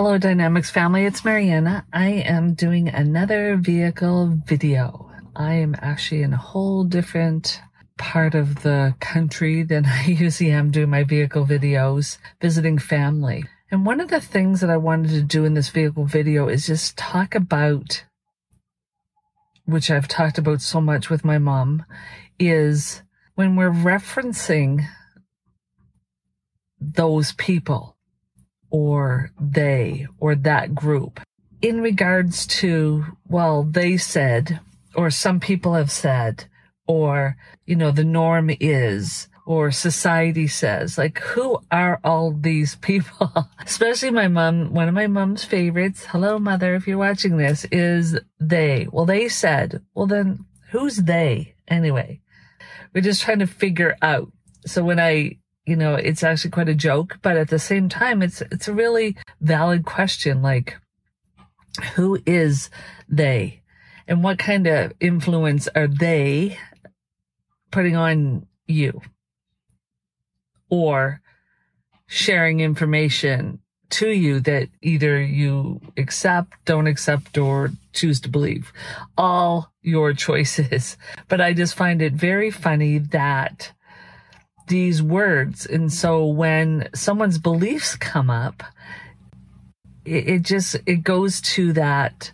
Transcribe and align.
Hello, 0.00 0.16
DAYnamics 0.16 0.70
family. 0.70 1.06
It's 1.06 1.24
Mariana. 1.24 1.84
I 1.92 2.10
am 2.10 2.54
doing 2.54 2.88
another 2.88 3.56
vehicle 3.56 4.38
video. 4.46 5.10
I 5.34 5.54
am 5.54 5.74
actually 5.82 6.22
in 6.22 6.32
a 6.32 6.36
whole 6.36 6.84
different 6.84 7.60
part 7.96 8.36
of 8.36 8.62
the 8.62 8.94
country 9.00 9.64
than 9.64 9.86
I 9.88 10.04
usually 10.04 10.52
am 10.52 10.70
doing 10.70 10.88
my 10.88 11.02
vehicle 11.02 11.44
videos, 11.44 12.18
visiting 12.40 12.78
family. 12.78 13.44
And 13.72 13.84
one 13.84 13.98
of 13.98 14.06
the 14.06 14.20
things 14.20 14.60
that 14.60 14.70
I 14.70 14.76
wanted 14.76 15.10
to 15.10 15.22
do 15.22 15.44
in 15.44 15.54
this 15.54 15.70
vehicle 15.70 16.04
video 16.04 16.46
is 16.46 16.68
just 16.68 16.96
talk 16.96 17.34
about, 17.34 18.04
which 19.64 19.90
I've 19.90 20.06
talked 20.06 20.38
about 20.38 20.60
so 20.60 20.80
much 20.80 21.10
with 21.10 21.24
my 21.24 21.38
mom, 21.38 21.84
is 22.38 23.02
when 23.34 23.56
we're 23.56 23.72
referencing 23.72 24.86
those 26.80 27.32
people 27.32 27.97
or 28.70 29.30
they 29.40 30.06
or 30.20 30.34
that 30.34 30.74
group 30.74 31.20
in 31.60 31.80
regards 31.80 32.46
to, 32.46 33.04
well, 33.28 33.64
they 33.64 33.96
said, 33.96 34.60
or 34.94 35.10
some 35.10 35.40
people 35.40 35.74
have 35.74 35.90
said, 35.90 36.44
or, 36.86 37.36
you 37.66 37.76
know, 37.76 37.90
the 37.90 38.04
norm 38.04 38.50
is, 38.60 39.28
or 39.44 39.70
society 39.70 40.46
says, 40.46 40.98
like, 40.98 41.18
who 41.20 41.58
are 41.70 42.00
all 42.04 42.32
these 42.32 42.76
people? 42.76 43.32
Especially 43.64 44.10
my 44.10 44.28
mom, 44.28 44.72
one 44.72 44.88
of 44.88 44.94
my 44.94 45.06
mom's 45.06 45.44
favorites. 45.44 46.06
Hello, 46.06 46.38
mother, 46.38 46.74
if 46.74 46.86
you're 46.86 46.98
watching 46.98 47.36
this 47.36 47.64
is 47.72 48.18
they. 48.38 48.86
Well, 48.92 49.06
they 49.06 49.28
said, 49.28 49.82
well, 49.94 50.06
then 50.06 50.44
who's 50.70 50.96
they 50.96 51.54
anyway? 51.66 52.20
We're 52.94 53.00
just 53.00 53.22
trying 53.22 53.40
to 53.40 53.46
figure 53.46 53.96
out. 54.00 54.30
So 54.66 54.84
when 54.84 55.00
I 55.00 55.38
you 55.68 55.76
know, 55.76 55.94
it's 55.94 56.22
actually 56.22 56.50
quite 56.50 56.68
a 56.68 56.74
joke, 56.74 57.18
but 57.22 57.36
at 57.36 57.48
the 57.48 57.58
same 57.58 57.88
time, 57.88 58.22
it's, 58.22 58.40
it's 58.40 58.68
a 58.68 58.72
really 58.72 59.16
valid 59.40 59.84
question. 59.84 60.40
Like, 60.40 60.76
who 61.94 62.18
is 62.26 62.70
they? 63.08 63.60
And 64.06 64.24
what 64.24 64.38
kind 64.38 64.66
of 64.66 64.92
influence 65.00 65.68
are 65.74 65.86
they 65.86 66.58
putting 67.70 67.96
on 67.96 68.46
you? 68.66 69.02
Or 70.70 71.20
sharing 72.06 72.60
information 72.60 73.60
to 73.90 74.08
you 74.08 74.40
that 74.40 74.68
either 74.82 75.20
you 75.20 75.80
accept, 75.96 76.54
don't 76.64 76.86
accept, 76.86 77.36
or 77.38 77.70
choose 77.92 78.20
to 78.20 78.28
believe. 78.28 78.72
All 79.16 79.72
your 79.82 80.12
choices. 80.26 80.96
But 81.28 81.40
I 81.40 81.52
just 81.52 81.74
find 81.74 82.00
it 82.00 82.14
very 82.14 82.50
funny 82.50 82.98
that 82.98 83.72
these 84.68 85.02
words. 85.02 85.66
And 85.66 85.92
so 85.92 86.26
when 86.26 86.88
someone's 86.94 87.38
beliefs 87.38 87.96
come 87.96 88.30
up, 88.30 88.62
it, 90.04 90.28
it 90.28 90.42
just, 90.42 90.76
it 90.86 91.02
goes 91.02 91.40
to 91.42 91.72
that. 91.74 92.32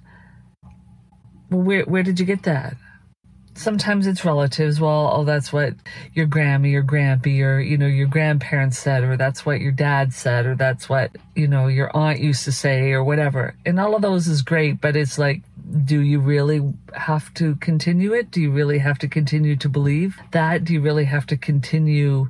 Well, 1.50 1.62
where, 1.62 1.84
where 1.84 2.02
did 2.02 2.20
you 2.20 2.26
get 2.26 2.42
that? 2.44 2.76
Sometimes 3.56 4.08
it's 4.08 4.24
relatives. 4.24 4.80
Well, 4.80 5.12
oh, 5.14 5.24
that's 5.24 5.52
what 5.52 5.74
your 6.12 6.26
Grammy 6.26 6.74
or 6.74 6.82
Grampy 6.82 7.40
or, 7.40 7.60
you 7.60 7.78
know, 7.78 7.86
your 7.86 8.08
grandparents 8.08 8.78
said, 8.78 9.04
or 9.04 9.16
that's 9.16 9.46
what 9.46 9.60
your 9.60 9.70
dad 9.70 10.12
said, 10.12 10.44
or 10.44 10.56
that's 10.56 10.88
what, 10.88 11.12
you 11.36 11.46
know, 11.46 11.68
your 11.68 11.96
aunt 11.96 12.18
used 12.18 12.44
to 12.46 12.52
say, 12.52 12.90
or 12.90 13.04
whatever. 13.04 13.54
And 13.64 13.78
all 13.78 13.94
of 13.94 14.02
those 14.02 14.26
is 14.26 14.42
great, 14.42 14.80
but 14.80 14.96
it's 14.96 15.18
like, 15.18 15.42
do 15.74 16.00
you 16.00 16.20
really 16.20 16.60
have 16.94 17.32
to 17.34 17.56
continue 17.56 18.12
it? 18.12 18.30
Do 18.30 18.40
you 18.40 18.50
really 18.50 18.78
have 18.78 18.98
to 18.98 19.08
continue 19.08 19.56
to 19.56 19.68
believe 19.68 20.18
that? 20.30 20.64
Do 20.64 20.72
you 20.72 20.80
really 20.80 21.04
have 21.04 21.26
to 21.26 21.36
continue 21.36 22.28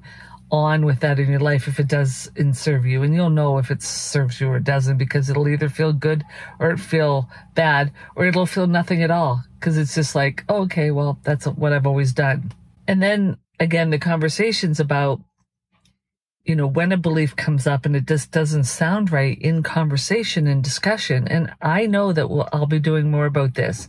on 0.50 0.84
with 0.84 1.00
that 1.00 1.18
in 1.18 1.28
your 1.28 1.40
life 1.40 1.68
if 1.68 1.78
it 1.78 1.88
does 1.88 2.30
serve 2.52 2.86
you? 2.86 3.02
And 3.02 3.14
you'll 3.14 3.30
know 3.30 3.58
if 3.58 3.70
it 3.70 3.82
serves 3.82 4.40
you 4.40 4.48
or 4.48 4.60
doesn't 4.60 4.96
because 4.96 5.28
it'll 5.28 5.48
either 5.48 5.68
feel 5.68 5.92
good 5.92 6.24
or 6.58 6.70
it 6.70 6.78
feel 6.78 7.28
bad 7.54 7.92
or 8.16 8.24
it'll 8.26 8.46
feel 8.46 8.66
nothing 8.66 9.02
at 9.02 9.10
all 9.10 9.42
because 9.58 9.76
it's 9.76 9.94
just 9.94 10.14
like, 10.14 10.44
oh, 10.48 10.62
okay, 10.62 10.90
well, 10.90 11.18
that's 11.22 11.46
what 11.46 11.72
I've 11.72 11.86
always 11.86 12.12
done. 12.12 12.52
And 12.86 13.02
then 13.02 13.36
again, 13.60 13.90
the 13.90 13.98
conversations 13.98 14.80
about 14.80 15.20
you 16.44 16.54
know, 16.54 16.66
when 16.66 16.92
a 16.92 16.96
belief 16.96 17.34
comes 17.36 17.66
up 17.66 17.86
and 17.86 17.96
it 17.96 18.06
just 18.06 18.30
doesn't 18.30 18.64
sound 18.64 19.10
right 19.10 19.40
in 19.40 19.62
conversation 19.62 20.46
and 20.46 20.62
discussion. 20.62 21.26
And 21.26 21.52
I 21.62 21.86
know 21.86 22.12
that 22.12 22.28
we'll, 22.28 22.48
I'll 22.52 22.66
be 22.66 22.78
doing 22.78 23.10
more 23.10 23.26
about 23.26 23.54
this. 23.54 23.88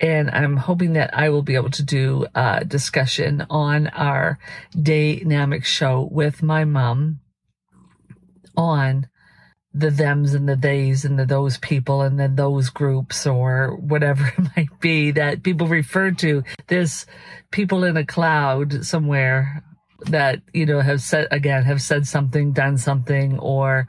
And 0.00 0.30
I'm 0.30 0.56
hoping 0.56 0.94
that 0.94 1.16
I 1.16 1.30
will 1.30 1.42
be 1.42 1.54
able 1.54 1.70
to 1.70 1.84
do 1.84 2.26
a 2.34 2.64
discussion 2.64 3.46
on 3.48 3.86
our 3.88 4.38
dynamic 4.80 5.64
show 5.64 6.08
with 6.10 6.42
my 6.42 6.64
mom 6.64 7.20
on 8.56 9.08
the 9.72 9.90
thems 9.90 10.32
and 10.32 10.48
the 10.48 10.56
theys 10.56 11.04
and 11.04 11.18
the 11.18 11.26
those 11.26 11.58
people 11.58 12.00
and 12.00 12.18
then 12.18 12.34
those 12.34 12.70
groups 12.70 13.26
or 13.26 13.76
whatever 13.76 14.26
it 14.38 14.48
might 14.56 14.80
be 14.80 15.12
that 15.12 15.42
people 15.42 15.66
refer 15.66 16.10
to. 16.10 16.42
There's 16.66 17.06
people 17.50 17.84
in 17.84 17.96
a 17.96 18.04
cloud 18.04 18.84
somewhere 18.84 19.62
that 20.00 20.42
you 20.52 20.66
know 20.66 20.80
have 20.80 21.00
said 21.00 21.28
again 21.30 21.64
have 21.64 21.80
said 21.80 22.06
something 22.06 22.52
done 22.52 22.78
something 22.78 23.38
or 23.38 23.88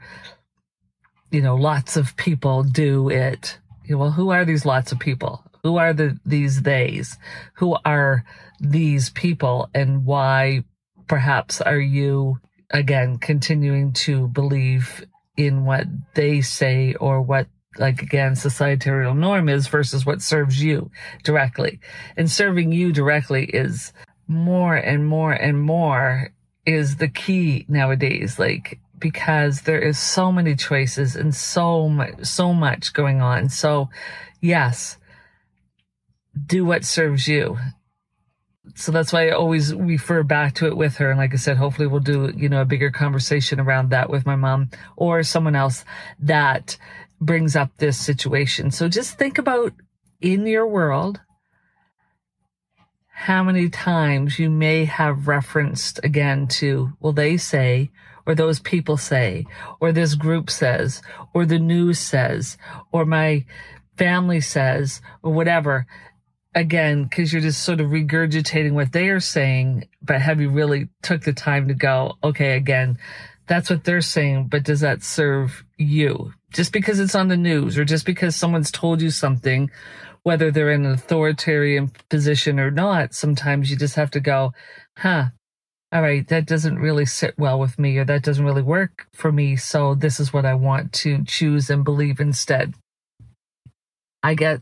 you 1.30 1.40
know 1.40 1.56
lots 1.56 1.96
of 1.96 2.16
people 2.16 2.62
do 2.62 3.08
it. 3.08 3.58
You 3.84 3.94
know, 3.94 3.98
well 3.98 4.10
who 4.10 4.30
are 4.30 4.44
these 4.44 4.64
lots 4.64 4.92
of 4.92 4.98
people? 4.98 5.44
Who 5.62 5.76
are 5.76 5.92
the 5.92 6.18
these 6.24 6.62
theys? 6.62 7.16
Who 7.54 7.76
are 7.84 8.24
these 8.60 9.10
people? 9.10 9.68
And 9.74 10.04
why 10.04 10.64
perhaps 11.06 11.60
are 11.60 11.80
you 11.80 12.38
again 12.70 13.18
continuing 13.18 13.92
to 13.92 14.28
believe 14.28 15.04
in 15.36 15.64
what 15.64 15.86
they 16.14 16.40
say 16.40 16.94
or 16.94 17.22
what 17.22 17.48
like 17.76 18.02
again 18.02 18.34
societal 18.34 19.14
norm 19.14 19.48
is 19.48 19.68
versus 19.68 20.06
what 20.06 20.22
serves 20.22 20.62
you 20.62 20.90
directly? 21.22 21.80
And 22.16 22.30
serving 22.30 22.72
you 22.72 22.92
directly 22.92 23.44
is 23.44 23.92
more 24.28 24.76
and 24.76 25.06
more 25.06 25.32
and 25.32 25.60
more 25.60 26.30
is 26.64 26.96
the 26.96 27.08
key 27.08 27.64
nowadays. 27.68 28.38
Like, 28.38 28.78
because 28.98 29.62
there 29.62 29.80
is 29.80 29.98
so 29.98 30.30
many 30.30 30.54
choices 30.54 31.16
and 31.16 31.34
so 31.34 31.88
much, 31.88 32.24
so 32.24 32.52
much 32.52 32.92
going 32.92 33.20
on. 33.20 33.48
So 33.48 33.88
yes, 34.40 34.98
do 36.46 36.64
what 36.64 36.84
serves 36.84 37.26
you. 37.26 37.58
So 38.74 38.92
that's 38.92 39.12
why 39.12 39.28
I 39.28 39.32
always 39.32 39.74
refer 39.74 40.22
back 40.22 40.54
to 40.56 40.66
it 40.66 40.76
with 40.76 40.96
her. 40.96 41.10
And 41.10 41.18
like 41.18 41.32
I 41.32 41.36
said, 41.36 41.56
hopefully 41.56 41.88
we'll 41.88 42.00
do, 42.00 42.32
you 42.36 42.48
know, 42.48 42.60
a 42.60 42.66
bigger 42.66 42.90
conversation 42.90 43.58
around 43.58 43.90
that 43.90 44.10
with 44.10 44.26
my 44.26 44.36
mom 44.36 44.70
or 44.94 45.22
someone 45.22 45.56
else 45.56 45.84
that 46.20 46.76
brings 47.20 47.56
up 47.56 47.70
this 47.78 47.98
situation. 47.98 48.70
So 48.70 48.88
just 48.88 49.18
think 49.18 49.38
about 49.38 49.72
in 50.20 50.46
your 50.46 50.66
world, 50.66 51.20
how 53.18 53.42
many 53.42 53.68
times 53.68 54.38
you 54.38 54.48
may 54.48 54.84
have 54.84 55.26
referenced 55.26 55.98
again 56.04 56.46
to, 56.46 56.92
well, 57.00 57.12
they 57.12 57.36
say, 57.36 57.90
or 58.24 58.36
those 58.36 58.60
people 58.60 58.96
say, 58.96 59.44
or 59.80 59.90
this 59.90 60.14
group 60.14 60.48
says, 60.48 61.02
or 61.34 61.44
the 61.44 61.58
news 61.58 61.98
says, 61.98 62.56
or 62.92 63.04
my 63.04 63.44
family 63.96 64.40
says, 64.40 65.02
or 65.20 65.32
whatever. 65.32 65.84
Again, 66.54 67.02
because 67.02 67.32
you're 67.32 67.42
just 67.42 67.64
sort 67.64 67.80
of 67.80 67.90
regurgitating 67.90 68.72
what 68.72 68.92
they 68.92 69.08
are 69.08 69.18
saying, 69.18 69.88
but 70.00 70.22
have 70.22 70.40
you 70.40 70.50
really 70.50 70.88
took 71.02 71.22
the 71.22 71.32
time 71.32 71.66
to 71.66 71.74
go, 71.74 72.14
okay, 72.22 72.56
again, 72.56 72.98
that's 73.48 73.68
what 73.68 73.82
they're 73.82 74.00
saying, 74.00 74.46
but 74.46 74.62
does 74.62 74.80
that 74.80 75.02
serve 75.02 75.64
you? 75.76 76.34
Just 76.52 76.72
because 76.72 76.98
it's 76.98 77.14
on 77.14 77.28
the 77.28 77.36
news 77.36 77.76
or 77.76 77.84
just 77.84 78.06
because 78.06 78.34
someone's 78.34 78.70
told 78.70 79.02
you 79.02 79.10
something 79.10 79.70
whether 80.22 80.50
they're 80.50 80.72
in 80.72 80.84
an 80.84 80.92
authoritarian 80.92 81.90
position 82.10 82.60
or 82.60 82.70
not, 82.70 83.14
sometimes 83.14 83.70
you 83.70 83.76
just 83.76 83.94
have 83.94 84.10
to 84.10 84.20
go, 84.20 84.52
huh, 84.98 85.26
all 85.90 86.02
right, 86.02 86.28
that 86.28 86.46
doesn't 86.46 86.78
really 86.78 87.06
sit 87.06 87.34
well 87.38 87.58
with 87.58 87.78
me 87.78 87.96
or 87.96 88.04
that 88.04 88.22
doesn't 88.22 88.44
really 88.44 88.62
work 88.62 89.06
for 89.14 89.32
me. 89.32 89.56
So 89.56 89.94
this 89.94 90.20
is 90.20 90.32
what 90.32 90.44
I 90.44 90.54
want 90.54 90.92
to 90.94 91.24
choose 91.24 91.70
and 91.70 91.82
believe 91.84 92.20
instead. 92.20 92.74
I 94.22 94.34
get 94.34 94.60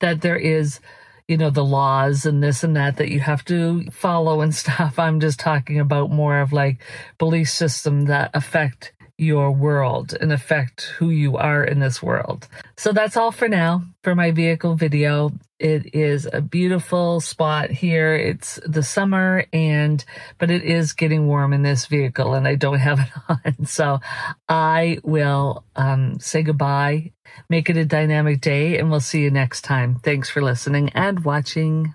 that 0.00 0.20
there 0.20 0.36
is, 0.36 0.80
you 1.26 1.38
know, 1.38 1.50
the 1.50 1.64
laws 1.64 2.26
and 2.26 2.42
this 2.42 2.62
and 2.62 2.76
that 2.76 2.98
that 2.98 3.10
you 3.10 3.20
have 3.20 3.44
to 3.46 3.90
follow 3.90 4.42
and 4.42 4.54
stuff. 4.62 4.98
I'm 4.98 5.20
just 5.20 5.40
talking 5.40 5.80
about 5.80 6.10
more 6.10 6.40
of 6.40 6.52
like 6.52 6.82
belief 7.18 7.48
system 7.48 8.02
that 8.06 8.30
affect 8.34 8.92
your 9.18 9.50
world 9.50 10.16
and 10.18 10.32
affect 10.32 10.82
who 10.96 11.10
you 11.10 11.36
are 11.36 11.64
in 11.64 11.80
this 11.80 12.00
world. 12.00 12.46
So 12.76 12.92
that's 12.92 13.16
all 13.16 13.32
for 13.32 13.48
now 13.48 13.82
for 14.04 14.14
my 14.14 14.30
vehicle 14.30 14.76
video. 14.76 15.32
It 15.58 15.92
is 15.92 16.28
a 16.32 16.40
beautiful 16.40 17.20
spot 17.20 17.70
here. 17.70 18.14
It's 18.14 18.60
the 18.64 18.84
summer 18.84 19.44
and, 19.52 20.04
but 20.38 20.52
it 20.52 20.62
is 20.62 20.92
getting 20.92 21.26
warm 21.26 21.52
in 21.52 21.62
this 21.62 21.86
vehicle 21.86 22.34
and 22.34 22.46
I 22.46 22.54
don't 22.54 22.78
have 22.78 23.00
it 23.00 23.08
on. 23.58 23.66
So 23.66 23.98
I 24.48 25.00
will 25.02 25.64
um, 25.74 26.20
say 26.20 26.44
goodbye, 26.44 27.10
make 27.48 27.68
it 27.68 27.76
a 27.76 27.84
dynamic 27.84 28.40
day, 28.40 28.78
and 28.78 28.88
we'll 28.88 29.00
see 29.00 29.22
you 29.22 29.32
next 29.32 29.62
time. 29.62 29.96
Thanks 29.96 30.30
for 30.30 30.42
listening 30.42 30.90
and 30.90 31.24
watching. 31.24 31.94